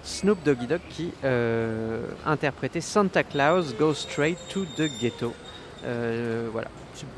[0.02, 5.34] Snoop Doggy Dogg qui euh, interprétait Santa Claus Goes Straight to the Ghetto.
[5.84, 6.68] Euh, voilà.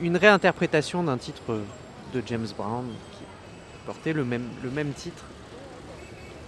[0.00, 1.60] Une réinterprétation d'un titre
[2.12, 3.24] de James Brown qui
[3.86, 5.24] portait le même titre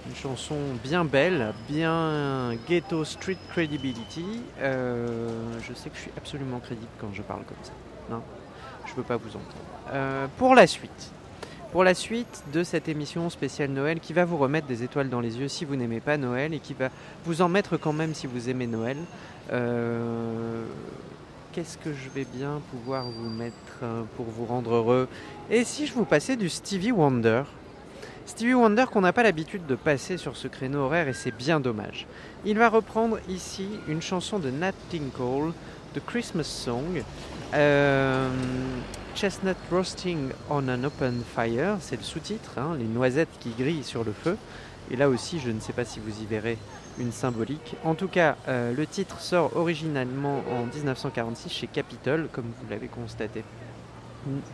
[0.07, 4.25] une chanson bien belle, bien ghetto street credibility.
[4.61, 5.29] Euh,
[5.67, 7.73] je sais que je suis absolument crédible quand je parle comme ça.
[8.11, 8.23] Non,
[8.87, 9.55] je ne veux pas vous entendre.
[9.93, 11.13] Euh, pour la suite,
[11.73, 15.21] pour la suite de cette émission spéciale Noël qui va vous remettre des étoiles dans
[15.21, 16.91] les yeux si vous n'aimez pas Noël et qui va
[17.25, 18.99] vous en mettre quand même si vous aimez Noël.
[19.53, 20.65] Euh,
[21.53, 23.55] Qu'est-ce que je vais bien pouvoir vous mettre
[24.17, 25.09] pour vous rendre heureux?
[25.51, 27.45] Et si je vous passais du Stevie Wonder?
[28.27, 31.61] Stevie Wonder qu'on n'a pas l'habitude de passer sur ce créneau horaire et c'est bien
[31.61, 32.07] dommage.
[32.47, 35.53] Il va reprendre ici une chanson de Nat King Cole,
[35.95, 37.03] The Christmas Song,
[37.53, 38.29] euh,
[39.15, 44.05] Chestnut Roasting on an Open Fire, c'est le sous-titre, hein, les noisettes qui grillent sur
[44.05, 44.39] le feu.
[44.91, 46.57] Et là aussi, je ne sais pas si vous y verrez
[46.99, 47.77] une symbolique.
[47.85, 52.89] En tout cas, euh, le titre sort originalement en 1946 chez Capitol, comme vous l'avez
[52.89, 53.45] constaté.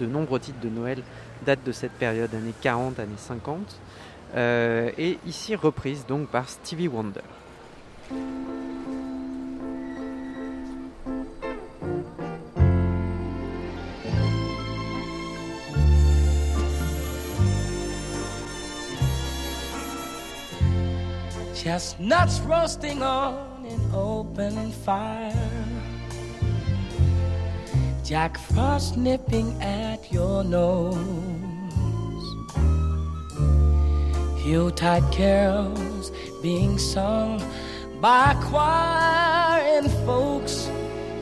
[0.00, 1.00] De nombreux titres de Noël
[1.44, 3.58] datent de cette période, années 40, années 50.
[4.36, 7.20] Euh, et ici reprise donc par Stevie Wonder.
[22.48, 25.79] Roasting on open fire.
[28.10, 30.96] Jack Frost nipping at your nose.
[34.44, 36.10] Yuletide carols
[36.42, 37.40] being sung
[38.00, 40.68] by choir and folks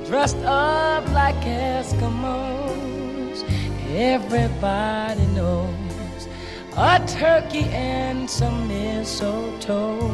[0.07, 3.45] dressed up like Eskimos.
[3.91, 6.27] Everybody knows
[6.75, 10.09] a turkey and some mistletoe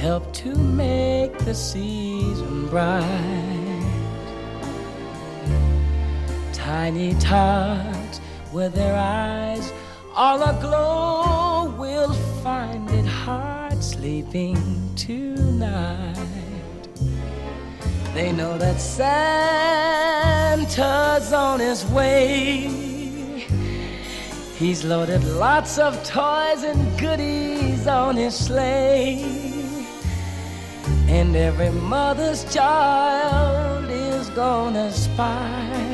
[0.00, 3.53] help to make the season bright.
[6.64, 9.70] Tiny tots with their eyes
[10.16, 14.56] all aglow will find it hard sleeping
[14.96, 16.16] tonight.
[18.14, 19.04] They know that Santa's
[21.34, 23.44] on his way.
[24.56, 29.22] He's loaded lots of toys and goodies on his sleigh.
[31.08, 35.93] And every mother's child is gonna spy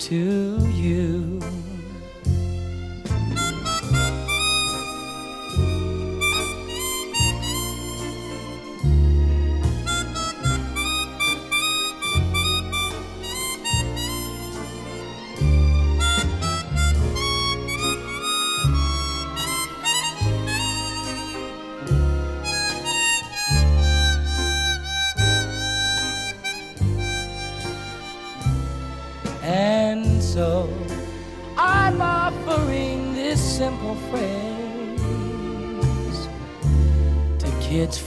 [0.00, 1.39] to you.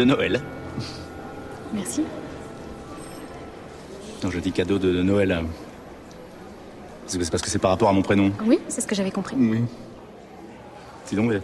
[0.00, 0.40] de Noël.
[1.74, 2.02] Merci.
[4.24, 5.44] Non, je dis cadeau de, de Noël.
[7.06, 8.32] c'est parce que c'est par rapport à mon prénom.
[8.46, 9.36] Oui, c'est ce que j'avais compris.
[9.38, 9.60] Oui.
[11.04, 11.42] Sinon, mais...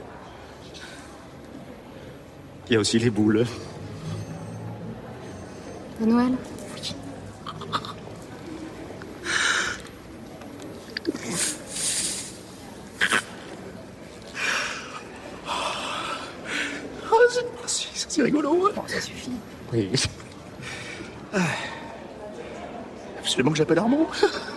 [2.68, 3.44] il y a aussi les boules.
[6.00, 6.32] De Noël
[17.10, 18.70] Oh, c'est- c'est c'est rigolo.
[18.74, 19.30] Bon, ça suffit.
[19.72, 19.90] Oui.
[21.34, 21.40] Ah.
[23.18, 24.06] Absolument que j'appelle Armand.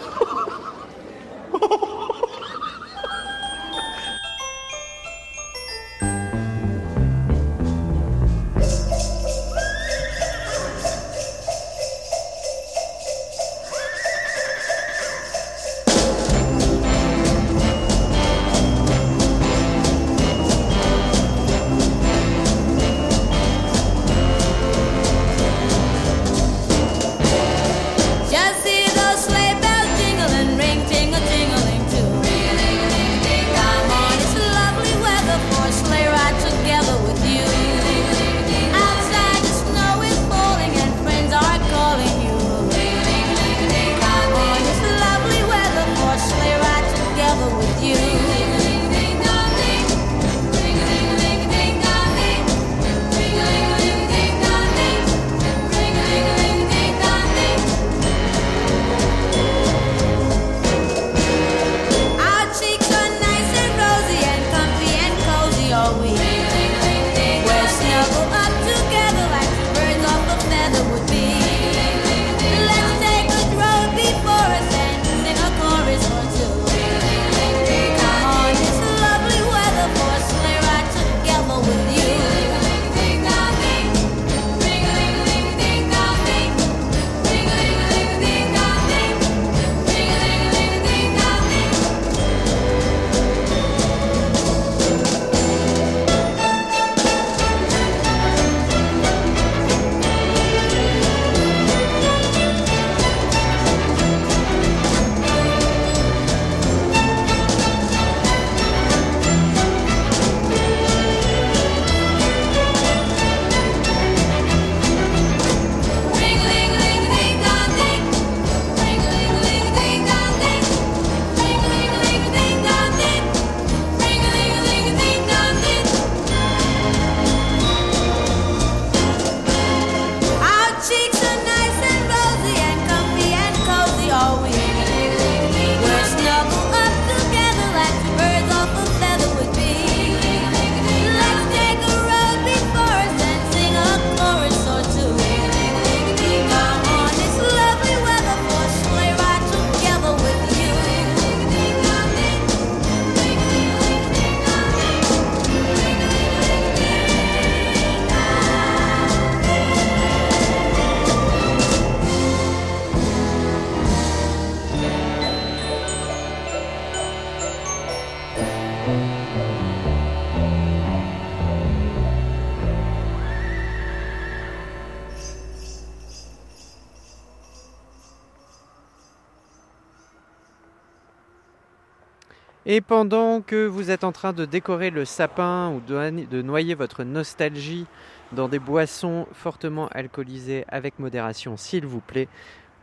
[182.65, 186.75] Et pendant que vous êtes en train de décorer le sapin ou de, de noyer
[186.75, 187.85] votre nostalgie
[188.31, 192.27] dans des boissons fortement alcoolisées avec modération, s'il vous plaît,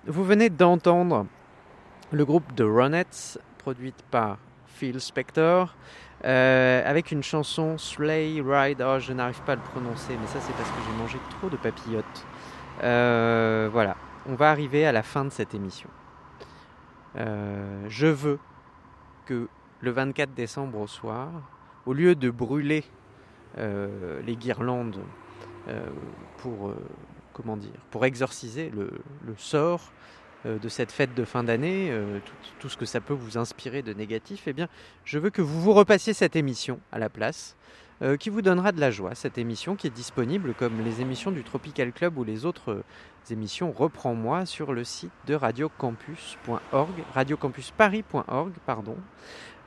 [0.07, 1.27] vous venez d'entendre
[2.11, 5.75] le groupe The Ronettes, produite par Phil Spector,
[6.25, 8.83] euh, avec une chanson Sleigh Ride.
[8.87, 11.49] Oh, je n'arrive pas à le prononcer, mais ça c'est parce que j'ai mangé trop
[11.49, 12.27] de papillotes.
[12.83, 13.97] Euh, voilà,
[14.27, 15.89] on va arriver à la fin de cette émission.
[17.17, 18.39] Euh, je veux
[19.27, 19.49] que
[19.87, 21.31] le 24 décembre au soir,
[21.87, 22.85] au lieu de brûler
[23.57, 24.99] euh, les guirlandes
[25.69, 25.87] euh,
[26.39, 26.77] pour, euh,
[27.33, 28.91] comment dire, pour exorciser le,
[29.39, 29.93] sort
[30.45, 31.93] de cette fête de fin d'année,
[32.61, 34.69] tout, ce que ça peut vous inspirer de négatif, eh bien,
[35.05, 37.57] je veux que vous vous repassiez cette émission à la place.
[38.21, 39.15] qui vous donnera de la joie.
[39.17, 42.85] Cette émission qui est disponible comme les émissions du Tropical Club ou les autres
[43.31, 48.99] émissions Reprends-moi sur le site de radiocampus.org, radiocampusparis.org, pardon.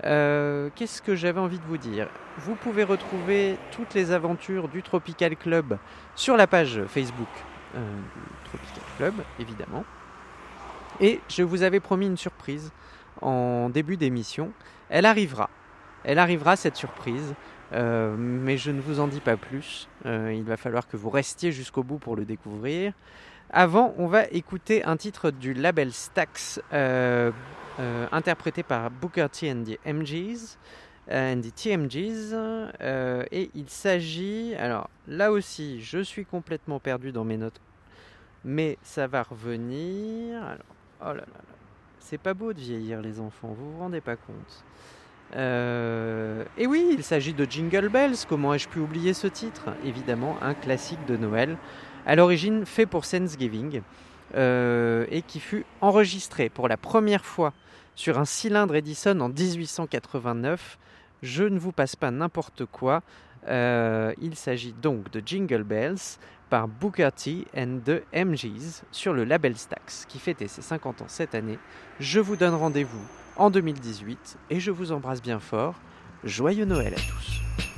[0.05, 2.07] Euh, Qu'est-ce que j'avais envie de vous dire?
[2.37, 5.77] Vous pouvez retrouver toutes les aventures du Tropical Club
[6.15, 7.27] sur la page Facebook
[7.75, 7.79] euh,
[8.45, 9.83] Tropical Club, évidemment.
[11.01, 12.71] Et je vous avais promis une surprise
[13.21, 14.51] en début d'émission.
[14.89, 15.49] Elle arrivera.
[16.03, 17.35] Elle arrivera cette surprise.
[17.71, 19.87] Euh, mais je ne vous en dis pas plus.
[20.05, 22.93] Euh, il va falloir que vous restiez jusqu'au bout pour le découvrir.
[23.51, 26.61] Avant, on va écouter un titre du label Stax,
[27.79, 30.57] euh, interprété par Booker T and the MGs.
[31.11, 32.33] euh, and the TMGs.
[32.81, 34.53] euh, et il s'agit.
[34.55, 37.59] Alors là aussi, je suis complètement perdu dans mes notes.
[38.45, 40.41] Mais ça va revenir.
[40.43, 40.57] Alors,
[41.01, 41.55] oh là là là.
[41.99, 44.63] C'est pas beau de vieillir, les enfants, vous vous rendez pas compte.
[45.35, 48.15] Euh, et oui, il s'agit de Jingle Bells.
[48.27, 49.65] Comment ai-je pu oublier ce titre?
[49.83, 51.57] Évidemment, un classique de Noël.
[52.05, 53.81] À l'origine, fait pour Thanksgiving.
[54.35, 57.53] Euh, et qui fut enregistré pour la première fois
[57.95, 60.77] sur un cylindre Edison en 1889.
[61.21, 63.01] Je ne vous passe pas n'importe quoi.
[63.47, 66.17] Euh, il s'agit donc de Jingle Bells
[66.49, 71.07] par Booker T and the MGs sur le label Stax qui fêtait ses 50 ans
[71.07, 71.59] cette année.
[71.99, 73.05] Je vous donne rendez-vous
[73.35, 75.75] en 2018 et je vous embrasse bien fort.
[76.23, 77.68] Joyeux Noël à tous.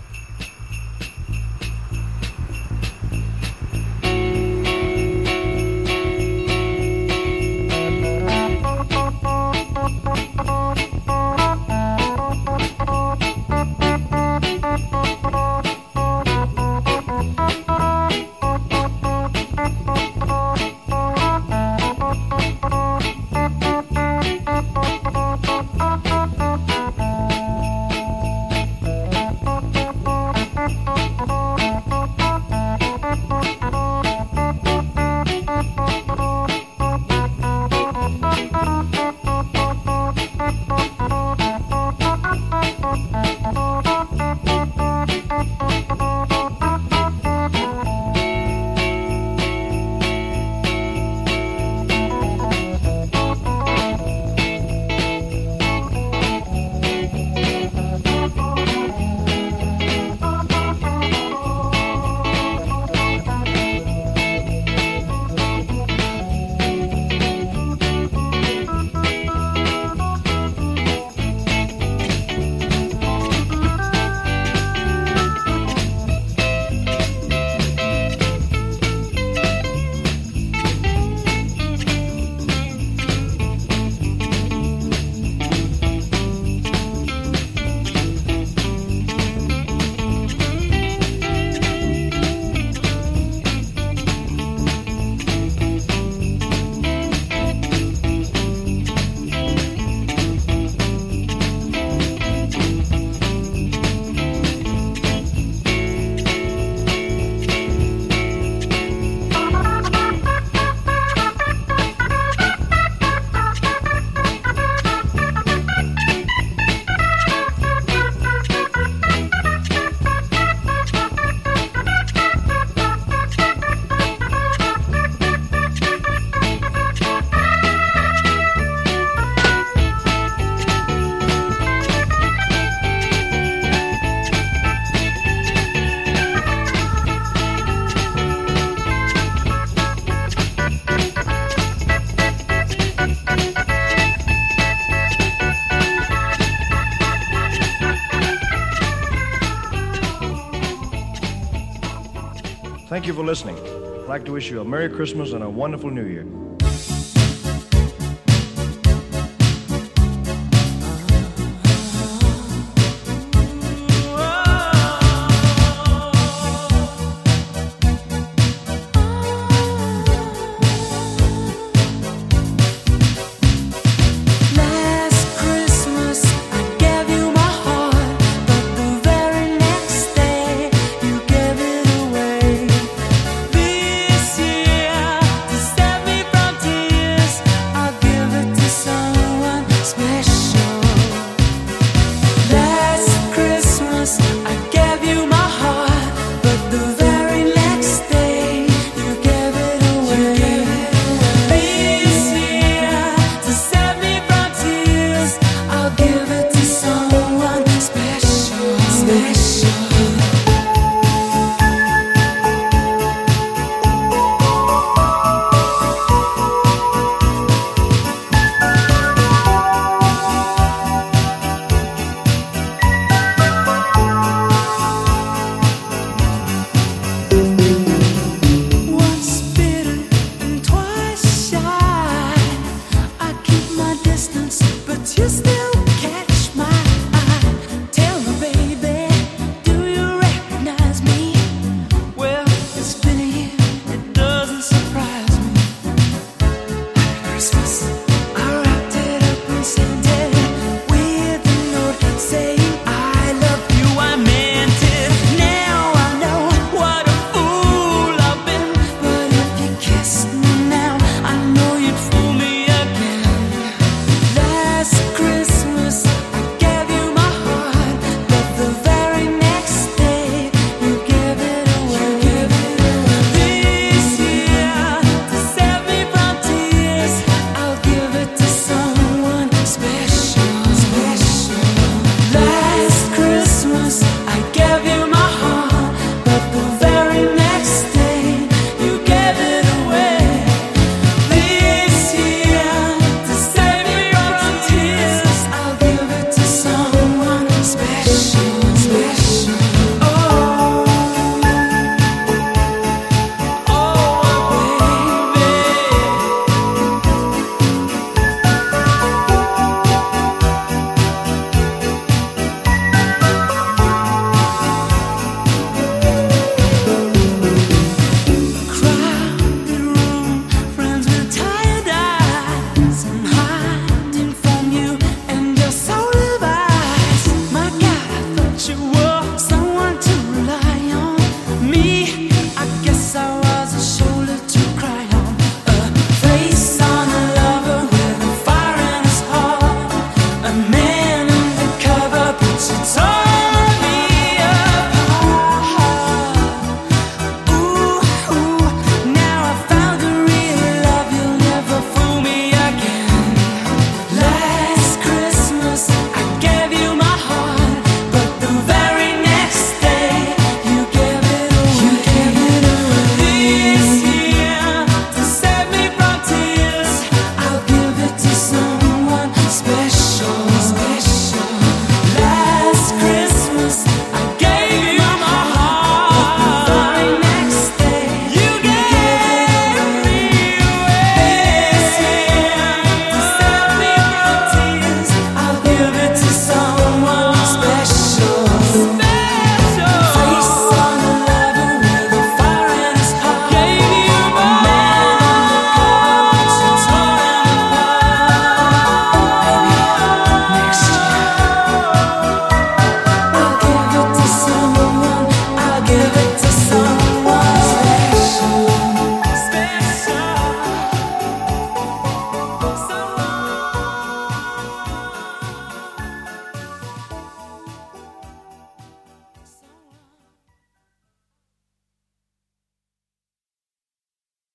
[153.12, 153.58] You for listening.
[153.58, 156.26] I'd like to wish you a Merry Christmas and a wonderful New Year.